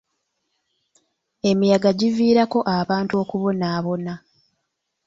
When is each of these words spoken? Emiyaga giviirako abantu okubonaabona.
Emiyaga 1.49 1.89
giviirako 1.99 2.59
abantu 2.79 3.13
okubonaabona. 3.23 4.13